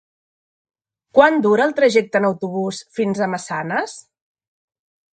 [1.17, 3.99] Quant dura el trajecte en autobús fins a Massanes?